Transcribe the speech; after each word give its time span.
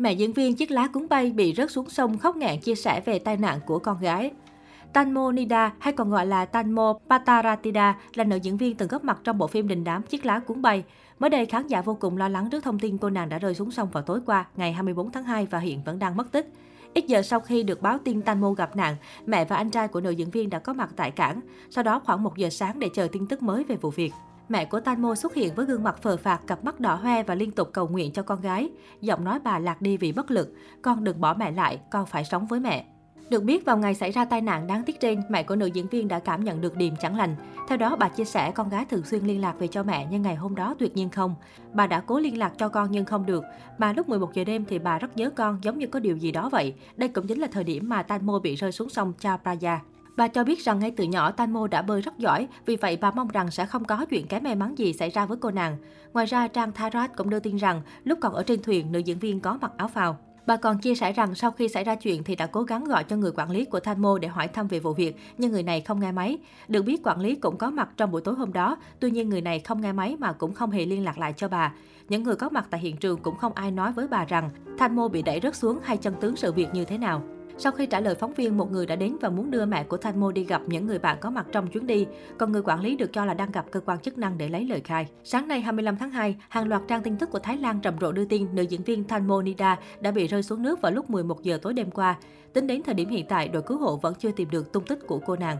Mẹ 0.00 0.12
diễn 0.12 0.32
viên 0.32 0.54
chiếc 0.54 0.70
lá 0.70 0.86
cuốn 0.86 1.08
bay 1.08 1.32
bị 1.32 1.54
rớt 1.56 1.70
xuống 1.70 1.90
sông 1.90 2.18
khóc 2.18 2.36
nghẹn 2.36 2.60
chia 2.60 2.74
sẻ 2.74 3.00
về 3.04 3.18
tai 3.18 3.36
nạn 3.36 3.60
của 3.66 3.78
con 3.78 4.00
gái. 4.00 4.30
Tanmo 4.92 5.32
Nida, 5.32 5.72
hay 5.78 5.92
còn 5.92 6.10
gọi 6.10 6.26
là 6.26 6.44
Tanmo 6.44 6.98
Pataratida, 7.10 7.98
là 8.14 8.24
nữ 8.24 8.36
diễn 8.36 8.56
viên 8.56 8.76
từng 8.76 8.88
góp 8.88 9.04
mặt 9.04 9.18
trong 9.24 9.38
bộ 9.38 9.46
phim 9.46 9.68
đình 9.68 9.84
đám 9.84 10.02
Chiếc 10.02 10.26
lá 10.26 10.38
cuốn 10.38 10.62
bay. 10.62 10.84
Mới 11.18 11.30
đây, 11.30 11.46
khán 11.46 11.66
giả 11.66 11.82
vô 11.82 11.94
cùng 11.94 12.16
lo 12.16 12.28
lắng 12.28 12.50
trước 12.50 12.64
thông 12.64 12.78
tin 12.78 12.98
cô 12.98 13.10
nàng 13.10 13.28
đã 13.28 13.38
rơi 13.38 13.54
xuống 13.54 13.70
sông 13.70 13.88
vào 13.92 14.02
tối 14.02 14.20
qua, 14.26 14.46
ngày 14.56 14.72
24 14.72 15.12
tháng 15.12 15.24
2 15.24 15.46
và 15.46 15.58
hiện 15.58 15.82
vẫn 15.84 15.98
đang 15.98 16.16
mất 16.16 16.32
tích. 16.32 16.52
Ít 16.94 17.06
giờ 17.06 17.22
sau 17.22 17.40
khi 17.40 17.62
được 17.62 17.82
báo 17.82 17.98
tin 18.04 18.22
Tanmo 18.22 18.52
gặp 18.52 18.76
nạn, 18.76 18.96
mẹ 19.26 19.44
và 19.44 19.56
anh 19.56 19.70
trai 19.70 19.88
của 19.88 20.00
nữ 20.00 20.10
diễn 20.10 20.30
viên 20.30 20.50
đã 20.50 20.58
có 20.58 20.72
mặt 20.72 20.90
tại 20.96 21.10
cảng. 21.10 21.40
Sau 21.70 21.84
đó 21.84 22.00
khoảng 22.04 22.22
1 22.22 22.36
giờ 22.36 22.50
sáng 22.50 22.78
để 22.78 22.88
chờ 22.94 23.08
tin 23.12 23.26
tức 23.26 23.42
mới 23.42 23.64
về 23.64 23.76
vụ 23.76 23.90
việc. 23.90 24.12
Mẹ 24.50 24.64
của 24.64 24.80
Tanmo 24.80 25.14
xuất 25.14 25.34
hiện 25.34 25.54
với 25.54 25.66
gương 25.66 25.82
mặt 25.82 26.02
phờ 26.02 26.16
phạc, 26.16 26.46
cặp 26.46 26.64
mắt 26.64 26.80
đỏ 26.80 26.94
hoe 26.94 27.22
và 27.22 27.34
liên 27.34 27.50
tục 27.50 27.70
cầu 27.72 27.88
nguyện 27.88 28.12
cho 28.12 28.22
con 28.22 28.40
gái. 28.40 28.70
Giọng 29.00 29.24
nói 29.24 29.38
bà 29.44 29.58
lạc 29.58 29.82
đi 29.82 29.96
vì 29.96 30.12
bất 30.12 30.30
lực. 30.30 30.54
Con 30.82 31.04
đừng 31.04 31.20
bỏ 31.20 31.34
mẹ 31.34 31.50
lại, 31.50 31.80
con 31.90 32.06
phải 32.06 32.24
sống 32.24 32.46
với 32.46 32.60
mẹ. 32.60 32.86
Được 33.30 33.42
biết, 33.42 33.64
vào 33.64 33.78
ngày 33.78 33.94
xảy 33.94 34.10
ra 34.10 34.24
tai 34.24 34.40
nạn 34.40 34.66
đáng 34.66 34.82
tiếc 34.84 35.00
trên, 35.00 35.22
mẹ 35.28 35.42
của 35.42 35.56
nữ 35.56 35.66
diễn 35.66 35.86
viên 35.86 36.08
đã 36.08 36.18
cảm 36.18 36.44
nhận 36.44 36.60
được 36.60 36.76
điềm 36.76 36.96
chẳng 36.96 37.16
lành. 37.16 37.36
Theo 37.68 37.78
đó, 37.78 37.96
bà 37.96 38.08
chia 38.08 38.24
sẻ 38.24 38.50
con 38.50 38.68
gái 38.68 38.84
thường 38.84 39.04
xuyên 39.04 39.24
liên 39.24 39.40
lạc 39.40 39.58
về 39.58 39.66
cho 39.66 39.82
mẹ 39.82 40.06
nhưng 40.10 40.22
ngày 40.22 40.36
hôm 40.36 40.54
đó 40.54 40.74
tuyệt 40.78 40.96
nhiên 40.96 41.10
không. 41.10 41.34
Bà 41.72 41.86
đã 41.86 42.00
cố 42.00 42.18
liên 42.18 42.38
lạc 42.38 42.52
cho 42.58 42.68
con 42.68 42.88
nhưng 42.90 43.04
không 43.04 43.26
được. 43.26 43.44
Mà 43.78 43.92
lúc 43.92 44.08
11 44.08 44.34
giờ 44.34 44.44
đêm 44.44 44.64
thì 44.64 44.78
bà 44.78 44.98
rất 44.98 45.16
nhớ 45.16 45.30
con 45.30 45.58
giống 45.62 45.78
như 45.78 45.86
có 45.86 46.00
điều 46.00 46.16
gì 46.16 46.32
đó 46.32 46.48
vậy. 46.48 46.74
Đây 46.96 47.08
cũng 47.08 47.26
chính 47.26 47.38
là 47.40 47.48
thời 47.52 47.64
điểm 47.64 47.88
mà 47.88 48.02
Tanmo 48.02 48.38
bị 48.38 48.54
rơi 48.54 48.72
xuống 48.72 48.88
sông 48.88 49.12
Chao 49.18 49.38
Praya. 49.38 49.80
Bà 50.20 50.28
cho 50.28 50.44
biết 50.44 50.64
rằng 50.64 50.78
ngay 50.78 50.90
từ 50.90 51.04
nhỏ 51.04 51.30
Tanmo 51.30 51.66
đã 51.66 51.82
bơi 51.82 52.00
rất 52.00 52.18
giỏi, 52.18 52.48
vì 52.66 52.76
vậy 52.76 52.98
bà 53.00 53.10
mong 53.10 53.28
rằng 53.28 53.50
sẽ 53.50 53.66
không 53.66 53.84
có 53.84 54.04
chuyện 54.10 54.26
kém 54.26 54.42
may 54.42 54.54
mắn 54.54 54.78
gì 54.78 54.92
xảy 54.92 55.10
ra 55.10 55.26
với 55.26 55.38
cô 55.40 55.50
nàng. 55.50 55.76
Ngoài 56.12 56.26
ra, 56.26 56.48
trang 56.48 56.72
Tarot 56.72 57.10
cũng 57.16 57.30
đưa 57.30 57.40
tin 57.40 57.56
rằng 57.56 57.82
lúc 58.04 58.18
còn 58.22 58.32
ở 58.34 58.42
trên 58.42 58.62
thuyền, 58.62 58.92
nữ 58.92 58.98
diễn 58.98 59.18
viên 59.18 59.40
có 59.40 59.58
mặc 59.60 59.72
áo 59.76 59.88
phao. 59.88 60.18
Bà 60.46 60.56
còn 60.56 60.78
chia 60.78 60.94
sẻ 60.94 61.12
rằng 61.12 61.34
sau 61.34 61.50
khi 61.50 61.68
xảy 61.68 61.84
ra 61.84 61.94
chuyện 61.94 62.24
thì 62.24 62.36
đã 62.36 62.46
cố 62.46 62.62
gắng 62.62 62.84
gọi 62.84 63.04
cho 63.04 63.16
người 63.16 63.32
quản 63.36 63.50
lý 63.50 63.64
của 63.64 63.80
Thanmo 63.80 64.18
để 64.18 64.28
hỏi 64.28 64.48
thăm 64.48 64.68
về 64.68 64.78
vụ 64.80 64.92
việc, 64.92 65.16
nhưng 65.38 65.52
người 65.52 65.62
này 65.62 65.80
không 65.80 66.00
nghe 66.00 66.12
máy. 66.12 66.38
Được 66.68 66.82
biết 66.82 67.00
quản 67.04 67.20
lý 67.20 67.34
cũng 67.34 67.56
có 67.56 67.70
mặt 67.70 67.88
trong 67.96 68.10
buổi 68.10 68.20
tối 68.20 68.34
hôm 68.34 68.52
đó, 68.52 68.76
tuy 69.00 69.10
nhiên 69.10 69.28
người 69.28 69.40
này 69.40 69.60
không 69.60 69.80
nghe 69.80 69.92
máy 69.92 70.16
mà 70.18 70.32
cũng 70.32 70.54
không 70.54 70.70
hề 70.70 70.86
liên 70.86 71.04
lạc 71.04 71.18
lại 71.18 71.34
cho 71.36 71.48
bà. 71.48 71.72
Những 72.08 72.22
người 72.22 72.36
có 72.36 72.48
mặt 72.48 72.66
tại 72.70 72.80
hiện 72.80 72.96
trường 72.96 73.18
cũng 73.22 73.36
không 73.36 73.52
ai 73.54 73.70
nói 73.70 73.92
với 73.92 74.08
bà 74.08 74.24
rằng 74.24 74.50
Thanmo 74.78 75.08
bị 75.08 75.22
đẩy 75.22 75.40
rớt 75.42 75.56
xuống 75.56 75.78
hay 75.82 75.96
chân 75.96 76.14
tướng 76.20 76.36
sự 76.36 76.52
việc 76.52 76.68
như 76.74 76.84
thế 76.84 76.98
nào. 76.98 77.22
Sau 77.62 77.72
khi 77.72 77.86
trả 77.86 78.00
lời 78.00 78.14
phóng 78.14 78.34
viên, 78.34 78.56
một 78.56 78.72
người 78.72 78.86
đã 78.86 78.96
đến 78.96 79.16
và 79.20 79.28
muốn 79.28 79.50
đưa 79.50 79.66
mẹ 79.66 79.84
của 79.84 79.96
Thanh 79.96 80.34
đi 80.34 80.44
gặp 80.44 80.62
những 80.66 80.86
người 80.86 80.98
bạn 80.98 81.18
có 81.20 81.30
mặt 81.30 81.46
trong 81.52 81.66
chuyến 81.66 81.86
đi, 81.86 82.06
còn 82.38 82.52
người 82.52 82.62
quản 82.62 82.80
lý 82.80 82.96
được 82.96 83.12
cho 83.12 83.24
là 83.24 83.34
đang 83.34 83.52
gặp 83.52 83.66
cơ 83.70 83.80
quan 83.80 83.98
chức 83.98 84.18
năng 84.18 84.38
để 84.38 84.48
lấy 84.48 84.64
lời 84.64 84.80
khai. 84.80 85.06
Sáng 85.24 85.48
nay 85.48 85.60
25 85.60 85.96
tháng 85.96 86.10
2, 86.10 86.36
hàng 86.48 86.68
loạt 86.68 86.82
trang 86.88 87.02
tin 87.02 87.16
tức 87.16 87.30
của 87.30 87.38
Thái 87.38 87.56
Lan 87.56 87.80
trầm 87.80 87.94
rộ 88.00 88.12
đưa 88.12 88.24
tin 88.24 88.46
nữ 88.52 88.62
diễn 88.62 88.82
viên 88.82 89.04
Thanh 89.04 89.44
Nida 89.44 89.78
đã 90.00 90.10
bị 90.10 90.26
rơi 90.26 90.42
xuống 90.42 90.62
nước 90.62 90.80
vào 90.80 90.92
lúc 90.92 91.10
11 91.10 91.42
giờ 91.42 91.58
tối 91.62 91.74
đêm 91.74 91.90
qua. 91.90 92.16
Tính 92.52 92.66
đến 92.66 92.82
thời 92.82 92.94
điểm 92.94 93.08
hiện 93.08 93.26
tại, 93.28 93.48
đội 93.48 93.62
cứu 93.62 93.78
hộ 93.78 93.96
vẫn 93.96 94.14
chưa 94.18 94.30
tìm 94.30 94.50
được 94.50 94.72
tung 94.72 94.84
tích 94.84 95.06
của 95.06 95.18
cô 95.18 95.36
nàng. 95.36 95.56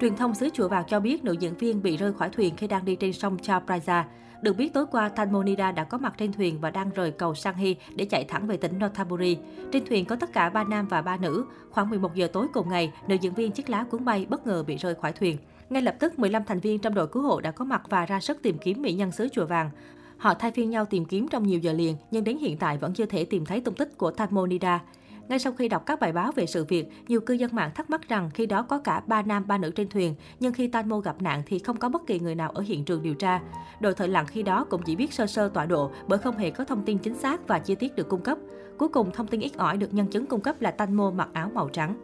Truyền 0.00 0.16
thông 0.16 0.34
xứ 0.34 0.48
Chùa 0.54 0.68
Vàng 0.68 0.84
cho 0.88 1.00
biết 1.00 1.24
nữ 1.24 1.32
diễn 1.32 1.56
viên 1.56 1.82
bị 1.82 1.96
rơi 1.96 2.12
khỏi 2.12 2.28
thuyền 2.30 2.56
khi 2.56 2.66
đang 2.66 2.84
đi 2.84 2.96
trên 2.96 3.12
sông 3.12 3.38
Chao 3.42 3.62
Phraya. 3.66 4.06
Được 4.42 4.56
biết 4.56 4.74
tối 4.74 4.86
qua, 4.90 5.08
Tanmonida 5.08 5.72
đã 5.72 5.84
có 5.84 5.98
mặt 5.98 6.14
trên 6.18 6.32
thuyền 6.32 6.60
và 6.60 6.70
đang 6.70 6.90
rời 6.90 7.10
cầu 7.10 7.34
Sanghi 7.34 7.76
để 7.94 8.04
chạy 8.04 8.24
thẳng 8.24 8.46
về 8.46 8.56
tỉnh 8.56 8.78
Notaburi. 8.78 9.38
Trên 9.72 9.84
thuyền 9.86 10.04
có 10.04 10.16
tất 10.16 10.32
cả 10.32 10.50
ba 10.50 10.64
nam 10.64 10.88
và 10.88 11.02
ba 11.02 11.16
nữ. 11.16 11.44
Khoảng 11.70 11.90
11 11.90 12.14
giờ 12.14 12.26
tối 12.32 12.46
cùng 12.52 12.68
ngày, 12.68 12.92
nữ 13.08 13.16
diễn 13.20 13.34
viên 13.34 13.52
chiếc 13.52 13.70
lá 13.70 13.84
cuốn 13.90 14.04
bay 14.04 14.26
bất 14.28 14.46
ngờ 14.46 14.62
bị 14.62 14.76
rơi 14.76 14.94
khỏi 14.94 15.12
thuyền. 15.12 15.38
Ngay 15.70 15.82
lập 15.82 15.96
tức, 15.98 16.18
15 16.18 16.44
thành 16.44 16.60
viên 16.60 16.78
trong 16.78 16.94
đội 16.94 17.08
cứu 17.08 17.22
hộ 17.22 17.40
đã 17.40 17.50
có 17.50 17.64
mặt 17.64 17.82
và 17.88 18.06
ra 18.06 18.20
sức 18.20 18.42
tìm 18.42 18.58
kiếm 18.58 18.82
mỹ 18.82 18.92
nhân 18.92 19.12
xứ 19.12 19.28
Chùa 19.32 19.46
Vàng. 19.46 19.70
Họ 20.16 20.34
thay 20.34 20.50
phiên 20.50 20.70
nhau 20.70 20.84
tìm 20.84 21.04
kiếm 21.04 21.28
trong 21.28 21.46
nhiều 21.46 21.58
giờ 21.58 21.72
liền, 21.72 21.96
nhưng 22.10 22.24
đến 22.24 22.38
hiện 22.38 22.56
tại 22.56 22.78
vẫn 22.78 22.92
chưa 22.94 23.06
thể 23.06 23.24
tìm 23.24 23.44
thấy 23.44 23.60
tung 23.60 23.74
tích 23.74 23.98
của 23.98 24.10
Tanmonida. 24.10 24.80
Ngay 25.28 25.38
sau 25.38 25.52
khi 25.52 25.68
đọc 25.68 25.86
các 25.86 26.00
bài 26.00 26.12
báo 26.12 26.32
về 26.32 26.46
sự 26.46 26.64
việc, 26.64 26.86
nhiều 27.08 27.20
cư 27.20 27.34
dân 27.34 27.54
mạng 27.54 27.70
thắc 27.74 27.90
mắc 27.90 28.08
rằng 28.08 28.30
khi 28.34 28.46
đó 28.46 28.62
có 28.62 28.78
cả 28.78 29.02
ba 29.06 29.22
nam 29.22 29.46
ba 29.46 29.58
nữ 29.58 29.70
trên 29.70 29.88
thuyền, 29.88 30.14
nhưng 30.40 30.52
khi 30.52 30.68
Tanmo 30.68 30.98
gặp 30.98 31.22
nạn 31.22 31.42
thì 31.46 31.58
không 31.58 31.76
có 31.76 31.88
bất 31.88 32.06
kỳ 32.06 32.20
người 32.20 32.34
nào 32.34 32.50
ở 32.50 32.62
hiện 32.62 32.84
trường 32.84 33.02
điều 33.02 33.14
tra. 33.14 33.40
Đội 33.80 33.94
thợ 33.94 34.06
lặn 34.06 34.26
khi 34.26 34.42
đó 34.42 34.66
cũng 34.70 34.82
chỉ 34.82 34.96
biết 34.96 35.12
sơ 35.12 35.26
sơ 35.26 35.48
tọa 35.48 35.66
độ 35.66 35.90
bởi 36.08 36.18
không 36.18 36.36
hề 36.36 36.50
có 36.50 36.64
thông 36.64 36.82
tin 36.84 36.98
chính 36.98 37.14
xác 37.14 37.48
và 37.48 37.58
chi 37.58 37.74
tiết 37.74 37.96
được 37.96 38.08
cung 38.08 38.22
cấp. 38.22 38.38
Cuối 38.78 38.88
cùng, 38.88 39.10
thông 39.12 39.26
tin 39.26 39.40
ít 39.40 39.52
ỏi 39.56 39.76
được 39.76 39.94
nhân 39.94 40.06
chứng 40.06 40.26
cung 40.26 40.40
cấp 40.40 40.62
là 40.62 40.70
Tanmo 40.70 41.10
mặc 41.10 41.28
áo 41.32 41.50
màu 41.54 41.68
trắng. 41.68 41.94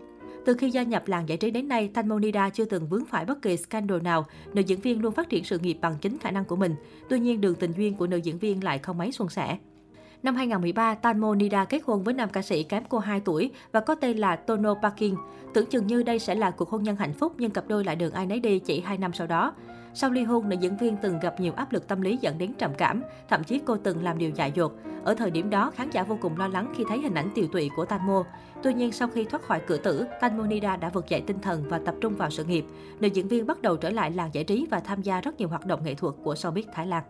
Từ 0.44 0.54
khi 0.54 0.70
gia 0.70 0.82
nhập 0.82 1.02
làng 1.06 1.28
giải 1.28 1.38
trí 1.38 1.50
đến 1.50 1.68
nay, 1.68 1.90
Thanh 1.94 2.08
Monida 2.08 2.50
chưa 2.50 2.64
từng 2.64 2.88
vướng 2.88 3.04
phải 3.04 3.24
bất 3.24 3.42
kỳ 3.42 3.56
scandal 3.56 4.00
nào. 4.02 4.26
Nữ 4.52 4.62
diễn 4.62 4.80
viên 4.80 5.02
luôn 5.02 5.14
phát 5.14 5.28
triển 5.28 5.44
sự 5.44 5.58
nghiệp 5.58 5.78
bằng 5.80 5.96
chính 6.00 6.18
khả 6.18 6.30
năng 6.30 6.44
của 6.44 6.56
mình. 6.56 6.74
Tuy 7.08 7.20
nhiên, 7.20 7.40
đường 7.40 7.54
tình 7.54 7.72
duyên 7.72 7.94
của 7.94 8.06
nữ 8.06 8.16
diễn 8.16 8.38
viên 8.38 8.64
lại 8.64 8.78
không 8.78 8.98
mấy 8.98 9.12
suôn 9.12 9.28
sẻ. 9.28 9.58
Năm 10.22 10.36
2013, 10.36 10.94
Tanmo 10.94 11.34
Nida 11.34 11.64
kết 11.64 11.82
hôn 11.86 12.02
với 12.02 12.14
nam 12.14 12.28
ca 12.32 12.42
sĩ 12.42 12.62
kém 12.62 12.82
cô 12.88 12.98
2 12.98 13.20
tuổi 13.20 13.50
và 13.72 13.80
có 13.80 13.94
tên 13.94 14.16
là 14.16 14.36
Tono 14.36 14.74
Parkin. 14.74 15.14
Tưởng 15.54 15.66
chừng 15.66 15.86
như 15.86 16.02
đây 16.02 16.18
sẽ 16.18 16.34
là 16.34 16.50
cuộc 16.50 16.70
hôn 16.70 16.82
nhân 16.82 16.96
hạnh 16.96 17.12
phúc 17.12 17.32
nhưng 17.38 17.50
cặp 17.50 17.68
đôi 17.68 17.84
lại 17.84 17.96
đường 17.96 18.12
ai 18.12 18.26
nấy 18.26 18.40
đi 18.40 18.58
chỉ 18.58 18.80
2 18.80 18.98
năm 18.98 19.12
sau 19.12 19.26
đó. 19.26 19.54
Sau 19.94 20.10
ly 20.10 20.22
hôn, 20.22 20.48
nữ 20.48 20.56
diễn 20.60 20.76
viên 20.76 20.96
từng 20.96 21.18
gặp 21.20 21.40
nhiều 21.40 21.52
áp 21.56 21.72
lực 21.72 21.88
tâm 21.88 22.00
lý 22.00 22.18
dẫn 22.20 22.38
đến 22.38 22.52
trầm 22.58 22.70
cảm, 22.78 23.02
thậm 23.28 23.44
chí 23.44 23.60
cô 23.64 23.76
từng 23.76 24.04
làm 24.04 24.18
điều 24.18 24.30
dại 24.30 24.52
dột. 24.54 24.72
Ở 25.04 25.14
thời 25.14 25.30
điểm 25.30 25.50
đó, 25.50 25.72
khán 25.76 25.90
giả 25.90 26.02
vô 26.02 26.18
cùng 26.20 26.38
lo 26.38 26.48
lắng 26.48 26.72
khi 26.76 26.84
thấy 26.88 27.00
hình 27.00 27.14
ảnh 27.14 27.30
tiều 27.34 27.46
tụy 27.46 27.70
của 27.76 27.84
Tanmo. 27.84 28.24
Tuy 28.62 28.74
nhiên, 28.74 28.92
sau 28.92 29.08
khi 29.08 29.24
thoát 29.24 29.42
khỏi 29.42 29.60
cửa 29.66 29.76
tử, 29.76 30.06
Tanmo 30.20 30.46
Nida 30.46 30.76
đã 30.76 30.88
vực 30.88 31.08
dậy 31.08 31.22
tinh 31.26 31.38
thần 31.42 31.64
và 31.68 31.78
tập 31.78 31.94
trung 32.00 32.16
vào 32.16 32.30
sự 32.30 32.44
nghiệp. 32.44 32.64
Nữ 33.00 33.08
diễn 33.08 33.28
viên 33.28 33.46
bắt 33.46 33.62
đầu 33.62 33.76
trở 33.76 33.90
lại 33.90 34.10
làng 34.10 34.30
giải 34.32 34.44
trí 34.44 34.66
và 34.70 34.80
tham 34.80 35.02
gia 35.02 35.20
rất 35.20 35.38
nhiều 35.38 35.48
hoạt 35.48 35.66
động 35.66 35.84
nghệ 35.84 35.94
thuật 35.94 36.14
của 36.24 36.34
showbiz 36.34 36.64
Thái 36.74 36.86
Lan. 36.86 37.02